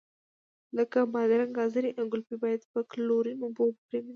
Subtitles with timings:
[0.77, 4.09] لکه بادرنګ، ګازرې او ګلپي باید په کلورین اوبو پرېمنځئ.